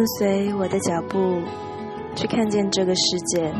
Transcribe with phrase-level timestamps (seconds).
[0.00, 1.42] 跟随我的脚步，
[2.16, 3.52] 去看见这个世界。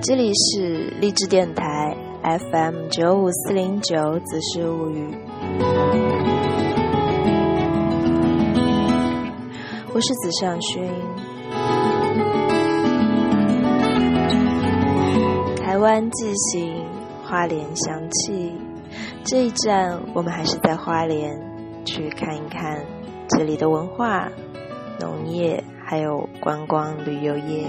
[0.00, 5.06] 这里是励志电台 FM 九五四零九《子时物语》，
[9.92, 10.82] 我是子尚勋。
[15.62, 16.82] 台湾寄行，
[17.22, 18.54] 花莲香气。
[19.24, 21.38] 这一站，我们还是在花莲
[21.84, 22.82] 去看一看
[23.28, 24.30] 这里的文化、
[25.00, 27.66] 农业，还有观光旅游业。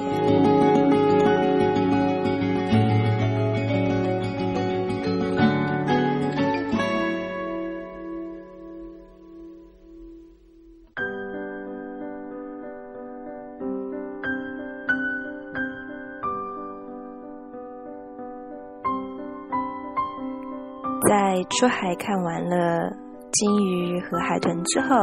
[21.10, 22.92] 在出海看完了
[23.40, 24.96] 鲸鱼和海豚之后，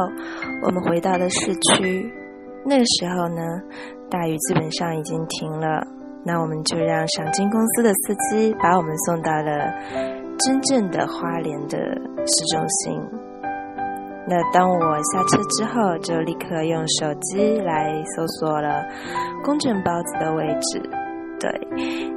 [0.63, 2.11] 我们回到了市区。
[2.65, 3.41] 那个时候呢，
[4.09, 5.85] 大雨基本上已经停了。
[6.25, 9.71] 那我们就让赏金公司的司机把我们送到了
[10.39, 12.99] 真正的花莲的市中心。
[14.27, 18.83] 那当我下车之后，就立刻用手机来搜索了
[19.43, 20.81] 公正包子的位置。
[21.39, 21.51] 对，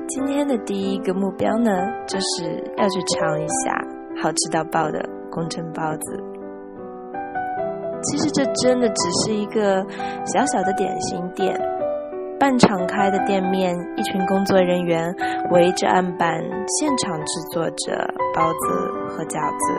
[0.08, 1.70] 今天的第一个目标呢，
[2.06, 2.44] 就是
[2.78, 6.24] 要去尝一下好吃到爆的工程包子。
[8.02, 9.84] 其实这真的只是一个
[10.24, 11.58] 小小的点心店，
[12.38, 15.14] 半敞开的店面，一群工作人员
[15.50, 16.40] 围着案板，
[16.78, 18.58] 现场制作着包子
[19.08, 19.74] 和饺子。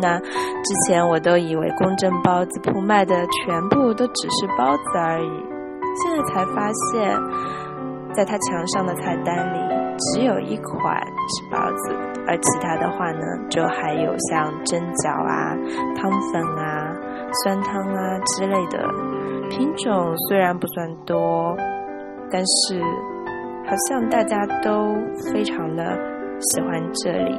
[0.00, 5.44] 那之前我都以为公正包子铺卖的全部都只是包子而已，
[6.02, 7.68] 现在才发现。
[8.14, 9.58] 在他墙上的菜单里，
[9.98, 10.96] 只有一款
[11.28, 11.94] 是包子，
[12.28, 15.56] 而其他的话呢，就还有像蒸饺啊、
[15.96, 16.94] 汤粉啊、
[17.42, 18.86] 酸汤啊之类的
[19.48, 21.56] 品种，虽然不算多，
[22.30, 22.80] 但是
[23.64, 24.94] 好像大家都
[25.32, 25.98] 非常的
[26.40, 27.34] 喜欢这里，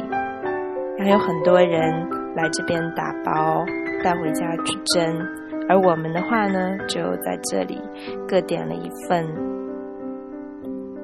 [0.97, 3.63] 还有很多人来这边打包
[4.03, 5.27] 带回家去蒸，
[5.69, 7.79] 而我们的话呢，就在这里
[8.27, 9.23] 各点了一份。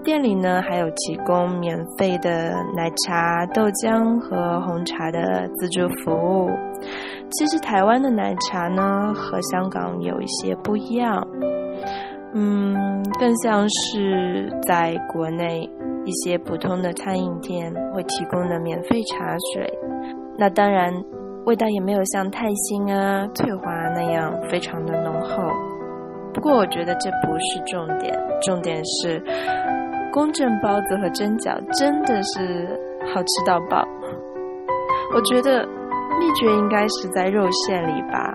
[0.06, 6.50] 店里呢，还有提供免费的奶茶、豆浆和红茶的自助服务。
[7.32, 11.28] 其实台湾的奶茶呢，和香港有一些不一样，
[12.36, 15.68] 嗯，更像是在国内
[16.06, 19.68] 一些普通的餐饮店会提供的免费茶水。
[20.38, 20.94] 那当然，
[21.46, 25.44] 味道也没有像泰兴啊、翠华那样非常的浓厚。
[26.32, 29.20] 不过，我觉得这不是重点，重点是。
[30.16, 32.70] 公正包子和蒸饺真的是
[33.14, 33.86] 好吃到爆，
[35.14, 35.68] 我觉得
[36.18, 38.34] 秘诀应该是在肉馅里吧，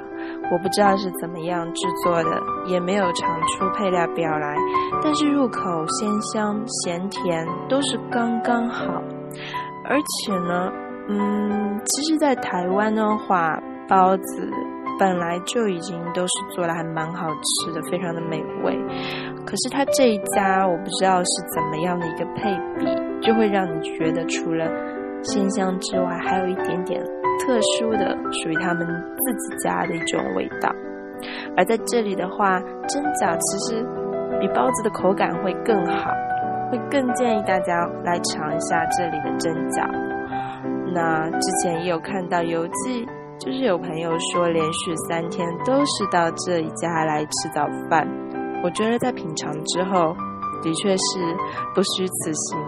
[0.53, 4.55] 我不知道是怎么样制作的，也没有尝出配料表来，
[5.03, 9.03] 但是入口鲜香咸甜都是刚刚好，
[9.89, 10.71] 而且呢，
[11.09, 13.59] 嗯，其实，在台湾的话，
[13.89, 14.51] 包子。
[14.99, 18.79] 本来就已经都是做的还蛮好吃的，非常的美味。
[19.45, 22.87] 可是他这一家，我不知道是怎么样的一个配比，
[23.21, 24.67] 就会让你觉得除了
[25.23, 27.03] 鲜香之外，还有一点点
[27.41, 30.71] 特殊的属于他们自己家的一种味道。
[31.57, 33.83] 而在这里的话，蒸饺其实
[34.41, 36.11] 比包子的口感会更好，
[36.71, 39.87] 会更建议大家来尝一下这里的蒸饺。
[40.93, 43.07] 那之前也有看到邮寄。
[43.41, 48.07] 就是有朋友说，连续三天都是到这一家来吃早饭。
[48.63, 50.15] 我觉得在品尝之后，
[50.63, 51.19] 的确是
[51.75, 52.59] 不虚此行。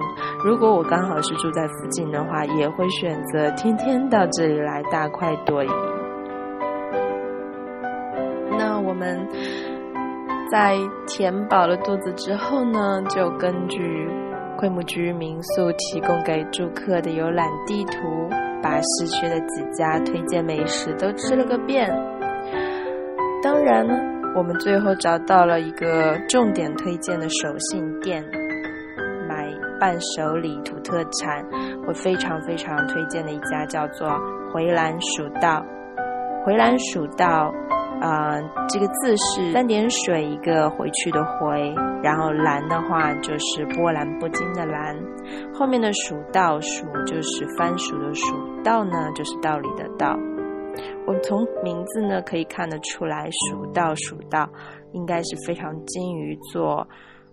[0.45, 5.71] 如果我刚好是住在附近的话，也会选择天天到这里来大快朵颐。
[8.59, 9.29] 那我们
[10.51, 10.77] 在
[11.07, 14.09] 填饱了肚子之后呢，就根据
[14.57, 18.29] 桂木居民宿提供给住客的游览地图。
[18.65, 21.91] 把市区的几家推荐美食都吃了个遍。
[23.43, 23.93] 当然呢，
[24.35, 28.25] 我们最后找到了一个重点推荐的手信店，
[29.29, 29.47] 买
[29.79, 31.45] 伴手礼、土特产。
[31.87, 34.09] 我非常非常推荐的一家叫做
[34.53, 35.65] 回蓝蜀道。
[36.45, 37.53] 回蓝蜀道。
[38.01, 38.35] 啊，
[38.69, 44.97] 这个字是三点水一个回去的回，然后蓝的话就是波澜不惊的蓝，
[45.55, 48.35] 后面的蜀道蜀就是番薯的蜀，
[48.65, 50.19] 道呢就是道理的道。
[51.07, 54.49] 我从名字呢可以看得出来，蜀道蜀道
[54.93, 56.87] 应该是非常精于做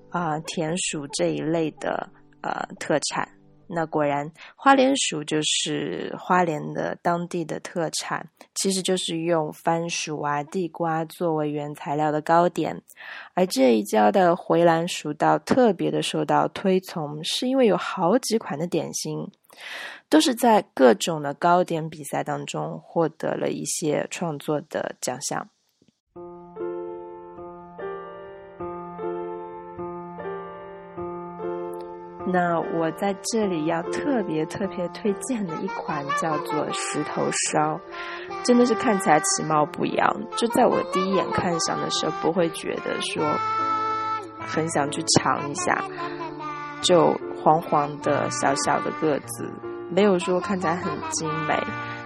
[0.10, 2.10] 啊甜薯这一类的
[2.42, 3.28] 呃特产。
[3.72, 12.82] 那果然，花莲薯就是花莲的当地的特产，其实就是用番薯啊、地瓜作为原材料的糕点。
[13.36, 19.30] 而这一家的回蓝薯道特别的受到推崇，是因为有好几款的点心，
[20.10, 25.48] 都是在各种的糕点比赛当中获得了一些创作的奖项。
[32.32, 37.80] 那我在这里要特别特别推荐的一款叫做石头烧，
[38.44, 40.08] 真的是看起来其貌不扬。
[40.36, 43.24] 就在我第一眼看上的时候，不会觉得说
[44.40, 45.82] 很想去尝一下，
[46.82, 49.52] 就黄黄的小小的个子，
[49.90, 51.58] 没有说看起来很精美。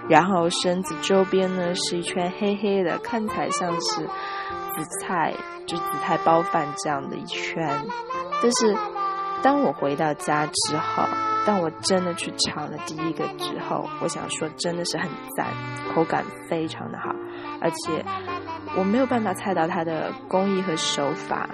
[0.08, 5.34] 然后身子周边呢是一圈黑黑的，看起来像是紫菜，
[5.66, 7.68] 就紫菜包饭这样的一圈，
[8.40, 8.93] 但是。
[9.44, 11.04] 当我回到家之后，
[11.44, 15.06] 当我真的去尝了第一个之后，我想说真的是很
[15.36, 15.48] 赞，
[15.94, 17.14] 口感非常的好，
[17.60, 18.02] 而且
[18.74, 21.46] 我没有办法猜到它的工艺和手法，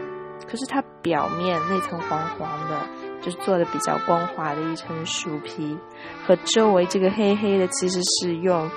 [0.49, 2.79] 可是它表面那层黄黄的，
[3.21, 5.77] 就是做的比较光滑的一层薯皮，
[6.25, 8.71] 和周围这个黑黑的，其实是用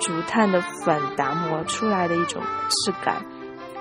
[0.00, 3.22] 竹炭的粉打磨出来的一种质感，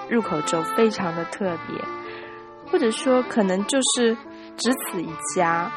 [0.10, 1.82] 入口之后非常的特别，
[2.70, 4.18] 或者说可能就是。
[4.58, 5.72] 只此一家，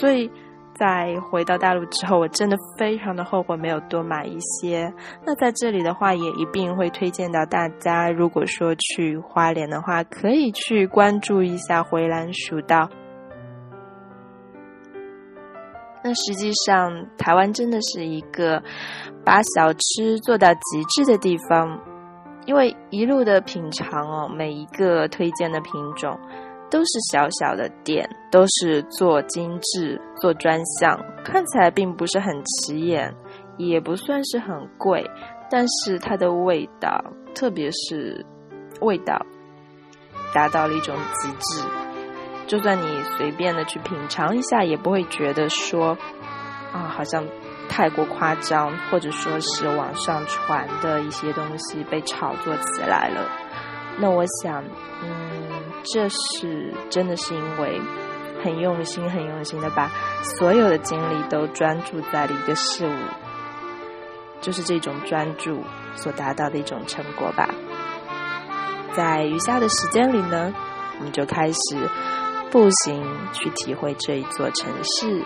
[0.00, 0.30] 所以
[0.74, 4.92] 在回到大陆之后，我真的非常的后悔没有多买一些。
[5.24, 12.88] 那在这里的话，也一并会推荐到大家，如果说去花莲的话，可以去关注一下回蓝蜀道。
[16.04, 18.60] 那实际上，台湾真的是一个
[19.24, 21.78] 把小吃做到极致的地方，
[22.44, 26.18] 因为一路的品尝哦，每一个推荐的品种。
[26.72, 33.14] 都是小小的店，都是做精致、做专项，看起来并不是很起眼，
[33.58, 35.04] 也不算是很贵，
[35.50, 37.04] 但是它的味道，
[37.34, 38.24] 特别是
[38.80, 39.20] 味道，
[40.32, 41.62] 达到了一种极致。
[42.46, 45.96] 就算你随便的去品尝一下，也不会觉得说
[46.72, 47.22] 啊，好像
[47.68, 53.28] 太过夸张，或者说是网上传的一些东西被炒作起来了。
[53.98, 54.62] 那我想，
[55.02, 55.42] 嗯。
[55.84, 57.80] 这是真的是因为
[58.40, 59.90] 很用心、很用心的把
[60.22, 62.96] 所有的精力都专注在了一个事物，
[64.40, 65.60] 就是这种专注
[65.96, 67.48] 所达到的一种成果吧。
[68.94, 70.54] 在余下的时间里呢，
[71.00, 71.90] 我们就开始
[72.52, 75.24] 步行去体会这一座城市。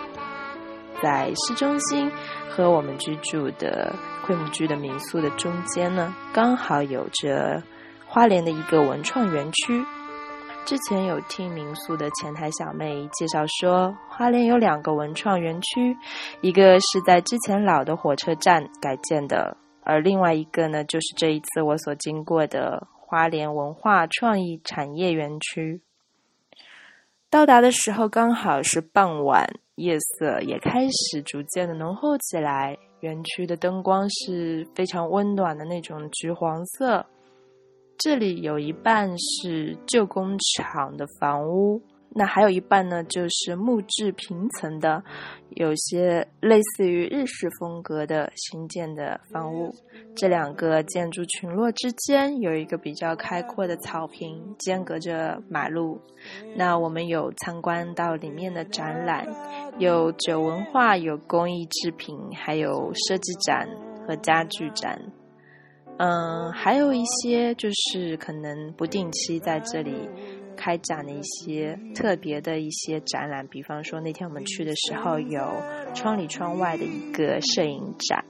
[1.03, 2.11] 在市中心
[2.49, 3.93] 和我们居住的
[4.25, 7.61] 桂木居的民宿的中间呢，刚好有着
[8.07, 9.83] 花莲的一个文创园区。
[10.65, 15.95] 之前有听民宿的前台小妹介绍说，花莲有两个文创园区，
[16.41, 25.81] 一个是在之前老的火车站改建的，而另外一个呢，就是这一次我所经过的花莲文化创意产业园区。
[27.29, 37.05] 到达的时候刚好是傍晚，夜色也开始逐渐的浓厚起来，园区的灯光是非常温暖的那种橘黄色。
[37.97, 45.03] 这里有一半是旧工厂的房屋，那还有一半呢，就是木质平层的，
[45.49, 49.73] 有些类似于日式风格的新建的房屋。
[50.15, 55.99] 这两个建筑群落之间有一个比较开阔的草坪，间隔着马路。
[56.55, 59.27] 那我们有参观到里面的展览，
[59.79, 63.67] 有酒文化，有工艺制品，还有设计展
[64.07, 65.01] 和家具展。
[65.97, 70.07] 嗯，还有一些就是可能不定期在这里
[70.55, 75.41] 开展的一些特别的一些展览，比方说那天我们去的时候有
[75.95, 78.23] 窗里窗外的一个摄影展，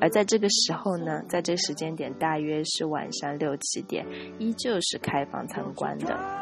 [0.00, 4.06] 而在这个时候呢，在这个时间点大约是晚上六七点，
[4.38, 6.41] 依旧是开放参观的。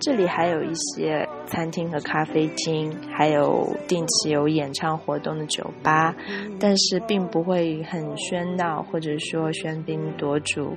[0.00, 6.14] 这里还有一些餐厅和咖啡厅，还有定期有演唱活动的酒吧，
[6.60, 10.76] 但是并不会很喧闹，或者说喧宾夺主。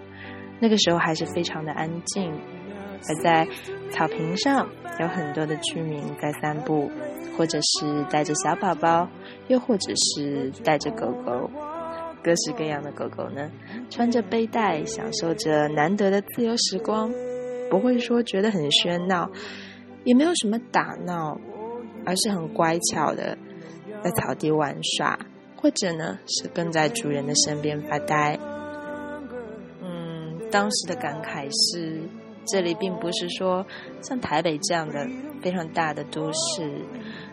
[0.60, 2.32] 那个时候还是非常的安静。
[3.08, 3.48] 而在
[3.90, 4.68] 草坪上，
[5.00, 6.90] 有很多的居民在散步，
[7.38, 9.08] 或者是带着小宝宝，
[9.48, 11.50] 又或者是带着狗狗，
[12.24, 13.50] 各式各样的狗狗呢，
[13.90, 17.12] 穿着背带，享受着难得的自由时光。
[17.72, 19.32] 不会说觉得很喧闹，
[20.04, 21.40] 也没有什么打闹，
[22.06, 23.38] 而是很乖巧的
[24.04, 25.18] 在草地玩耍，
[25.56, 28.38] 或者呢是跟在主人的身边发呆。
[29.82, 32.02] 嗯，当时的感慨是，
[32.46, 33.66] 这里并不是说
[34.02, 35.08] 像台北这样的
[35.42, 36.70] 非常大的都市，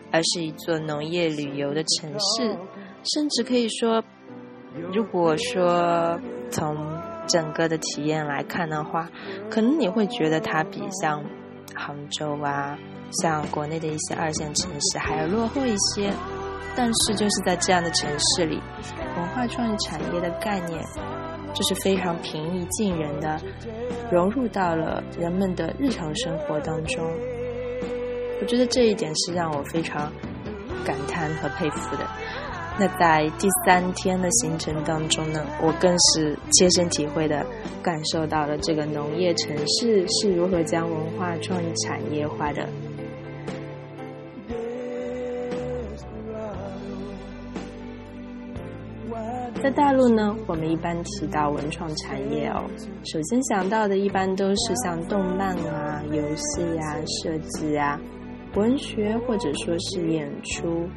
[0.09, 2.57] 而是一座农业旅游的城市，
[3.03, 4.01] 甚至可以说，
[4.93, 6.17] 如果说
[6.49, 6.88] 从
[7.29, 9.09] 整个的体验来看的话，
[9.49, 11.23] 可能你会觉得它比像
[11.73, 12.77] 杭州啊，
[13.21, 16.11] 像国内的一些二线城市还要落后一些。
[16.75, 18.61] 但是就是在这样的城市里，
[19.17, 20.81] 文化创意产业的概念
[21.53, 23.37] 就是非常平易近人的
[24.09, 27.03] 融入到了人们的日常生活当中。
[28.39, 30.09] 我觉得这一点是让我非常
[30.85, 32.07] 感叹和佩服的。
[32.79, 37.45] 那在第三天的行程当中呢，我更是切身体会的
[37.83, 42.65] 感受到了这个农业城市是如何将文化创意产业化的。
[49.61, 52.63] 在大陆呢，我们一般提到文创产业哦，
[53.03, 57.99] 首先想到的一般都是像动漫啊、游戏啊、设计啊、
[58.55, 60.87] 文学或者说是演出，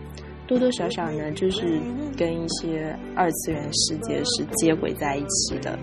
[0.47, 1.81] 多多少少呢就是
[2.17, 5.79] 跟一些二次元世界是接轨在一起的。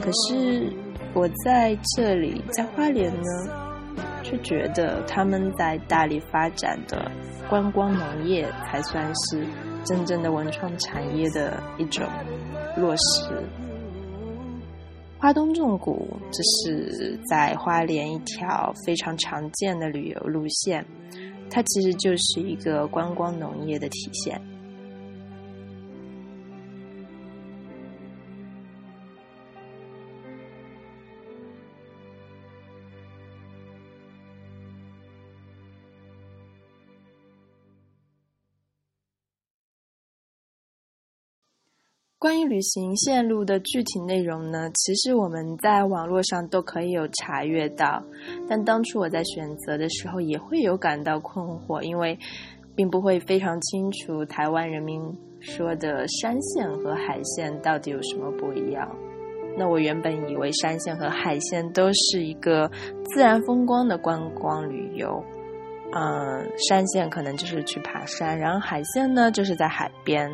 [0.00, 0.72] 可是
[1.14, 7.10] 我在这里，在花莲呢，却觉得他们在大力发展的
[7.48, 9.44] 观光农业才算是。
[9.82, 12.06] 真正的文创产业的一种
[12.76, 13.42] 落实。
[15.18, 20.84] 花东纵谷这是在花莲一条非常常见的旅游路线，
[21.50, 24.40] 它其实就是一个观光农业的体现。
[42.20, 48.04] 关于旅行线路的具体内容呢，其实我们在网络上都可以有查阅到，
[48.46, 52.18] 但当初我在选择的时候也会有感到困惑，因为
[52.76, 55.00] 并不会非常清楚台湾人民
[55.40, 58.86] 说的山线和海线到底有什么不一样。
[59.56, 62.70] 那我原本以为山线和海线都是一个
[63.14, 65.24] 自然风光的观光旅游，
[65.94, 70.30] 嗯，山线可能就是去爬山，然后海线呢就是在海边。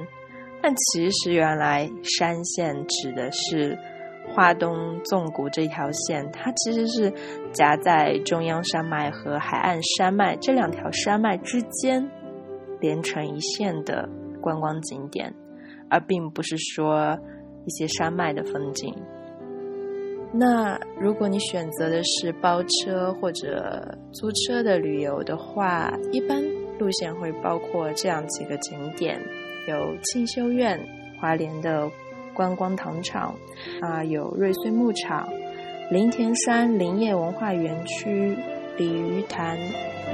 [0.62, 3.78] 但其实，原来山线指的是
[4.28, 7.12] 华东纵谷这条线，它其实是
[7.52, 12.10] 夹在中央山脉和海岸山脉这两条山脉之间
[12.80, 14.08] 连成一线的
[14.40, 15.32] 观光景点，
[15.88, 17.16] 而并不是说
[17.64, 18.92] 一些山脉的风景。
[20.32, 26.42] 那如果你选择的是包车或者租车的旅游的话，一般
[26.78, 29.20] 路线会包括这样几个景点。
[29.66, 30.78] 有庆修院、
[31.20, 31.90] 华联的
[32.32, 33.34] 观光糖厂，
[33.80, 35.28] 啊，有瑞穗牧场、
[35.90, 38.36] 林田山林业文化园区、
[38.76, 39.58] 鲤鱼潭、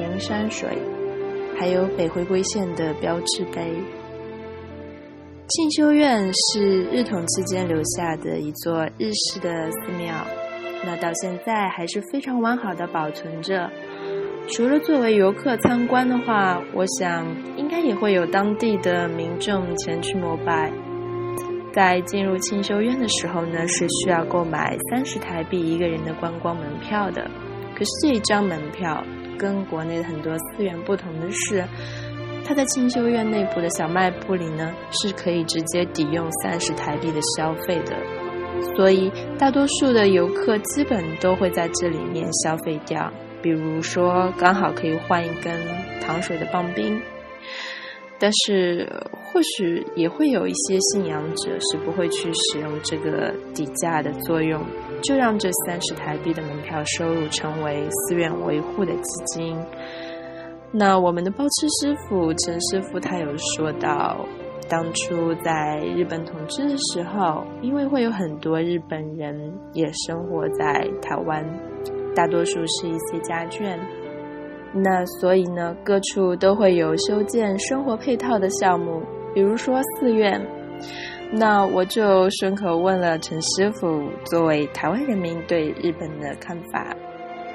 [0.01, 0.71] 云山水，
[1.59, 3.75] 还有北回归线的标志碑。
[5.49, 10.15] 庆修院是日统期间留下的一座日式的寺庙，
[10.83, 13.71] 那到现在还是非常完好的保存着。
[14.49, 20.71] 除了作为游客参观的话，我想应该也会有当地的民众前去膜拜。
[21.73, 27.31] 在进入清修院的时候呢，是需要购买三十台币一个人的观光门票的。
[27.75, 29.03] 可是这一张门票
[29.39, 31.65] 跟国内的很多寺院不同的是，
[32.45, 37.97] 它在清修院内部的小卖部里呢，是可以直接抵用三十台币的消费的。
[38.77, 43.11] 所以大多数的游客基本都会在这里面消费掉。
[43.43, 45.53] 比如说，刚好可以换一根
[46.01, 47.01] 糖水的棒冰，
[48.19, 54.63] 但是或许也会有一些信仰者是不会去使用这个底价的作用，
[55.03, 59.59] 就让这三十台币的门票收入成为寺院维护的基金。
[60.71, 64.25] 那我们的包车师傅陈师傅他有说到，
[64.71, 71.45] 当初在日本统治的时候，因为会有很多日本人也生活在台湾。
[72.15, 73.79] 大多数是一些家眷，
[74.75, 79.03] 那所以呢，各处都会有修建生活配套的项目，
[79.35, 80.41] 比如说寺院。
[81.35, 86.95] 那我就顺口问了陈师傅，作为台湾人民对日本的看法，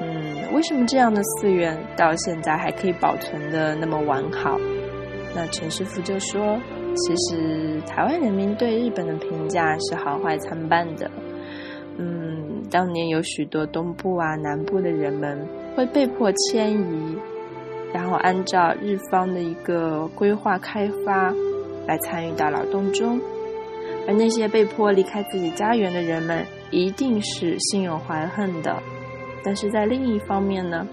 [0.01, 4.57] 嗯，为什么这样的寺院到现在还可以保存的那么完好？
[5.35, 6.59] 那陈师傅就说，
[6.95, 11.07] 其实台湾人民对日本的评价是好坏参半的。
[11.99, 12.26] 嗯，
[12.69, 15.37] 当年有许多东部啊、南部的人们
[15.75, 17.17] 会被迫迁移，
[17.93, 21.33] 然后按照日方的一个规划开发
[21.87, 23.19] 来参与到劳动中，
[24.07, 28.75] 而那些被迫离开自己家园的人们，一定是心有怀恨的。
[29.43, 30.85] 但是在另一方面呢，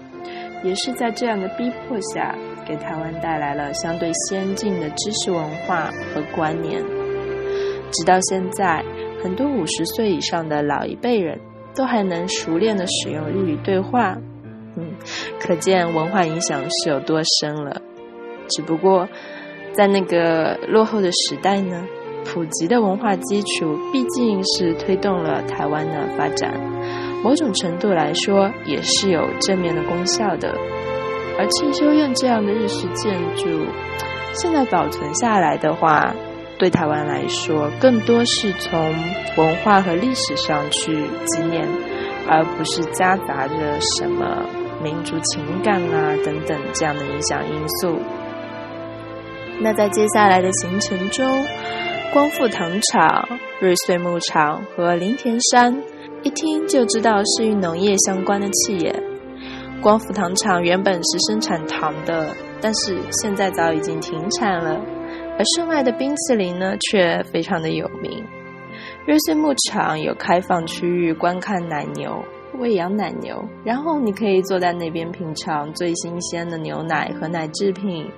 [0.63, 2.33] 也是在这样的逼迫下，
[2.65, 6.81] 给台湾带来了相对先进的知识文化和观念。
[7.91, 8.83] 直到现在，
[9.21, 11.39] 很多五十岁以上的老一辈人
[11.75, 14.17] 都还能熟练的使用日语对话。
[14.77, 14.91] 嗯，
[15.39, 17.81] 可见文化影响是有多深了。
[18.49, 19.07] 只不过，
[19.73, 21.85] 在那个落后的时代呢，
[22.25, 26.53] 普及的文化基础毕竟是推动了台湾的发展。
[27.23, 30.53] 某种程度来说，也是有正面的功效的。
[31.37, 33.65] 而庆修院这样的日式建筑，
[34.33, 36.13] 现在保存下来的话，
[36.57, 38.93] 对台湾来说，更多是从
[39.37, 40.95] 文化和历史上去
[41.25, 41.67] 纪念，
[42.27, 43.55] 而不是夹杂着
[43.97, 44.45] 什么
[44.81, 47.99] 民族情感啊等等这样的影响因素。
[49.59, 51.45] 那在接下来的行程中，
[52.13, 53.27] 光复糖厂、
[53.59, 55.75] 瑞穗牧场和林田山。
[56.23, 58.95] 一听就知道是与农业相关的企业。
[59.79, 64.81] 光复糖厂原本是生产糖的，但是现在早已经停产了。
[65.37, 68.23] 而盛爱的冰淇淋呢，却非常的有名。
[69.05, 72.23] 瑞穗牧场有开放区域观看奶牛、
[72.57, 78.09] 喂养奶牛，然后你可以坐在那边品尝最新鲜的牛奶和奶制品。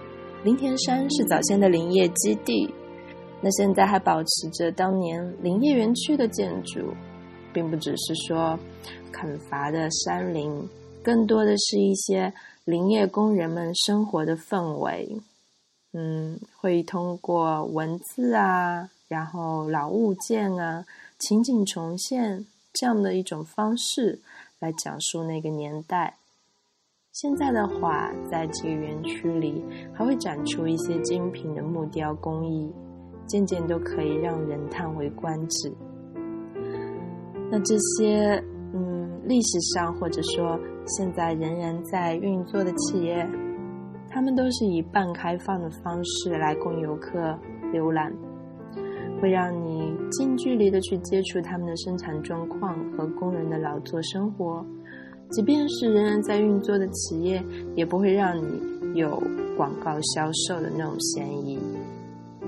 [0.43, 2.73] 林田山是早先的林业基地，
[3.41, 6.93] 那现在还保持着当年林业园区的建筑。
[7.53, 8.59] 并不只是说
[9.11, 10.69] 砍伐的山林，
[11.01, 12.31] 更多的是一些
[12.65, 15.17] 林业工人们生活的氛围。
[15.99, 20.85] 嗯，会通过文字啊，然后老物件啊，
[21.17, 24.19] 情景重现这样的一种方式
[24.59, 26.17] 来讲述那个年代。
[27.13, 32.71] 现在的话，在这个园区里还会展出一些精品的木雕工艺，
[33.25, 35.73] 件件都可以让人叹为观止。
[37.49, 38.39] 那这些，
[38.71, 43.27] 嗯，历史上或者说现在仍然在运作的企业，
[44.17, 47.37] 他们都是以半开放的方式来供游客
[47.71, 48.11] 浏览，
[49.21, 54.65] 会让你近距离的去接触他们的生产状况和工人的劳作生活。
[55.29, 57.43] 即便是仍然在运作的企业，
[57.75, 58.59] 也不会让你
[58.95, 59.21] 有
[59.55, 61.59] 广告销售的那种嫌疑。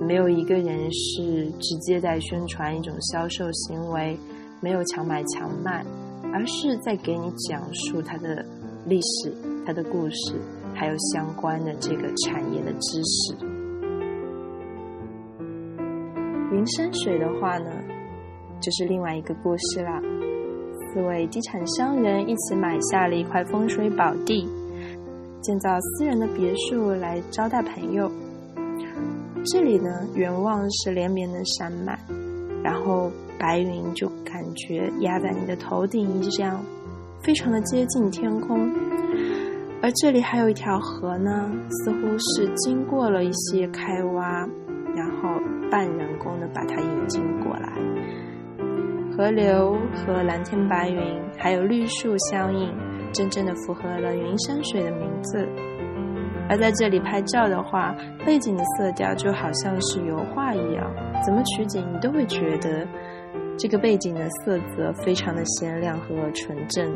[0.02, 4.18] 没有一个人是直接在宣传一种销售行为。
[4.60, 5.86] 没有强买强卖，
[6.34, 8.44] 而是在给你讲述它的
[8.88, 9.32] 历史、
[9.68, 10.34] 它的故事，
[10.80, 13.36] 还有相关的这个产业的知识。
[16.54, 17.70] 云山水的话呢，
[18.62, 20.02] 就是另外一个故事啦。
[20.94, 24.48] 四位地产商人一起买下了一块风水宝地，
[25.42, 28.10] 建造私人的别墅来招待朋友。
[29.44, 32.00] 这里呢，远望是连绵的山脉，
[32.64, 33.12] 然后。
[33.42, 36.62] 白云就感觉压在你的头顶，这样
[37.24, 38.70] 非常的接近天空。
[39.82, 44.48] 而这里还有一条河呢，似乎是经过了一些开挖，
[44.94, 45.30] 然后
[45.72, 47.72] 半人工的把它引进过来。
[49.16, 52.74] 河流和蓝天白云还有绿树相映，
[53.14, 55.48] 真正的符合了云山水的名字。
[56.50, 60.92] 而在这里拍照的话，背景的色调就好像是油画一样，
[61.26, 62.86] 怎么取景你都会觉得。
[63.58, 66.90] 这个背景的色泽非常的鲜亮和纯正。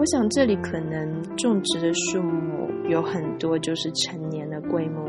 [0.00, 5.06] 我想这里可能种植的树木有很多就是成年的桂木，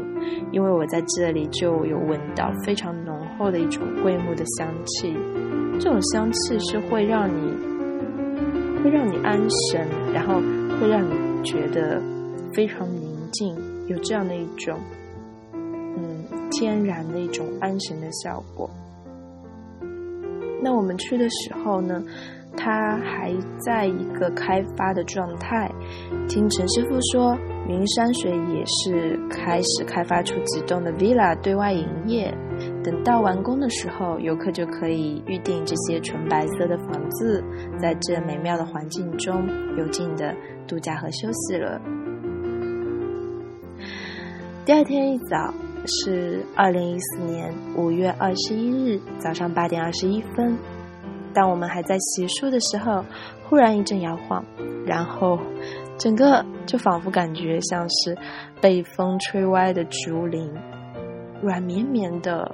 [0.51, 5.15] 因为我在这里就有闻到非常浓厚的一种桂木的香气。
[5.79, 7.53] 这种香气是会让你
[8.83, 9.39] 会让你安
[9.71, 10.41] 神，然后
[10.77, 12.01] 会让你觉得
[12.53, 13.55] 非常宁静，
[13.87, 14.77] 有这样的一种
[15.53, 18.69] 嗯天然的一种安神的效果。
[20.61, 22.03] 那我们去的时候呢，
[22.55, 25.71] 它还在一个开发的状态。
[26.27, 27.37] 听陈师傅说，
[27.67, 32.33] 云山水也是开始开发出几栋的 villa 对外营业。
[32.83, 37.43] 等到完工的时候，游客就可以预定这些纯白色的房子，
[37.79, 40.35] 在这美妙的环境中有劲的
[40.67, 41.81] 度假和休息了。
[44.65, 45.53] 第二天一早。
[46.05, 50.55] 是二零一四年五月二十一日早上八点二十一分，
[51.33, 53.03] 当我们还在洗漱的时候，
[53.47, 54.43] 忽然一阵摇晃，
[54.85, 55.39] 然后
[55.97, 58.17] 整个就仿佛感觉像是
[58.61, 60.51] 被风吹歪的竹林，
[61.41, 62.53] 软绵绵的，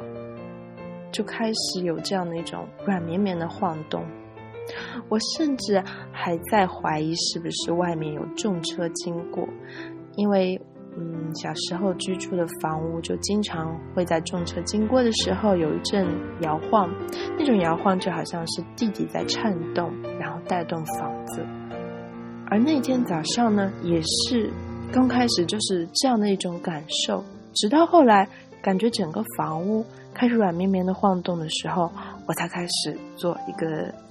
[1.11, 4.03] 就开始有这样的一种软绵绵的晃动。
[5.09, 9.47] 我甚至还在怀疑是不是外面有重车经过，
[10.15, 10.59] 因为。
[10.99, 16.07] 嗯，小时候居住的房屋就经常会在重车经过的时候有一阵
[16.41, 16.89] 摇晃，
[17.38, 21.45] 那种摇晃就好像是地底在颤动，然后带动房子。
[22.49, 24.49] 而那天早上呢，也是
[24.91, 28.27] 刚开始就是这样的一种感受，直到后来
[28.62, 31.91] 感觉整个房屋开始软绵绵的晃动的时候，
[32.27, 33.67] 我才开始做一个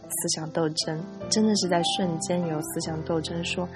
[0.09, 3.69] 思想斗争，真的是在瞬间有思想斗争，说，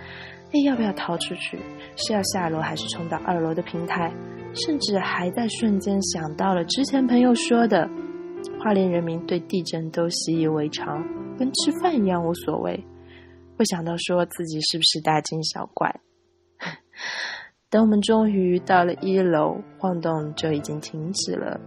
[0.53, 1.59] 哎，要不要逃出去？
[1.97, 4.13] 是要下楼还是冲到二楼的平台？
[4.53, 7.89] 甚至还在瞬间想到了之前朋友说的，
[8.59, 11.05] 花莲人民对地震都习以为常，
[11.39, 12.85] 跟吃饭一样无所谓。
[13.57, 15.95] 会想到说自己是不是大惊小怪？
[17.71, 21.61] 等我们终于到了一楼，晃动就已经停止了，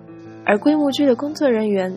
[0.46, 1.96] 而规模区的工作人员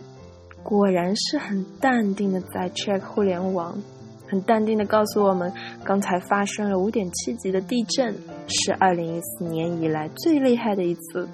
[0.63, 3.77] 果然是很淡定的在 check 互联网。
[4.27, 5.51] 很淡定的告诉我们，
[5.83, 8.13] 刚才发生了五点七级的地震，
[8.47, 11.27] 是二零一四年以来最厉害的一次。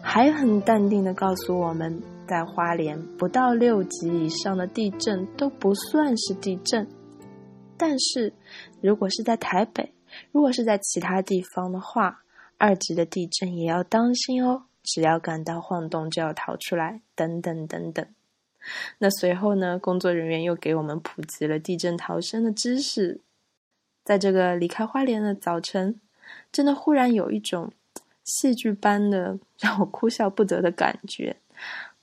[0.00, 6.86] 还很淡定的告诉我们，在花莲不到六级以上的地震都不算是地震。
[7.76, 8.32] 但是，
[8.80, 9.92] 如果是在台北，
[10.32, 12.22] 如果是在其他地方的话，
[12.56, 14.62] 二级的地震也要当心哦。
[14.82, 18.06] 只要感到晃动，就要逃出来，等等等等。
[18.98, 19.78] 那随后呢？
[19.78, 23.20] 工作人员又给我们普及了地震逃生的知识。
[24.04, 26.00] 在这个离开花莲的早晨，
[26.52, 27.72] 真的忽然有一种
[28.24, 31.36] 戏剧般的让我哭笑不得的感觉。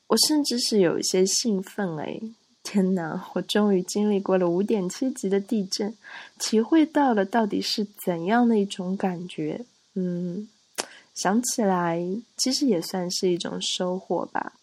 [0.08, 2.20] 我甚至是有一些兴奋哎！
[2.62, 5.94] 天哪，我终于经历过了五点七级的地震，
[6.40, 9.66] 体会到了到底是怎样的一种感觉。
[9.96, 10.48] 嗯，
[11.14, 12.02] 想起来
[12.38, 14.54] 其实也算是一种收获吧。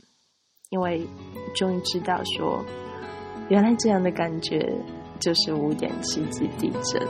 [0.70, 1.04] 因为
[1.52, 2.64] 终于知道，说
[3.48, 4.72] 原来这样的感觉
[5.18, 7.02] 就是五点七级地震。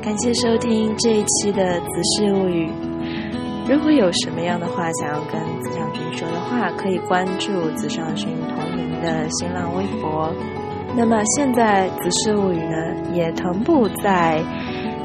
[0.00, 2.66] 感谢收听这一期的《子事物语》。
[3.68, 5.38] 如果有什么样的话想要跟
[6.16, 10.32] 说的话，可以关注子尚君同名的新浪微博。
[10.96, 14.42] 那么现在子事物语呢也同步在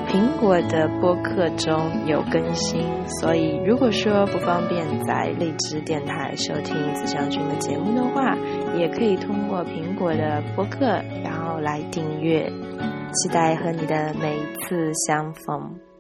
[0.08, 2.82] 苹果的播客中有更新，
[3.20, 8.36] 所以如果说不方便在荔枝电台收听子尚君的节目的话，
[8.78, 10.86] 也可以通过苹果的播客
[11.24, 12.52] 然后来订阅。
[13.14, 15.91] 期待和你的每一次相逢。